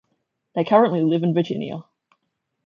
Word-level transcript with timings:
They 0.55 0.63
currently 0.63 1.01
live 1.03 1.21
in 1.21 1.31
Virginia. 1.35 1.83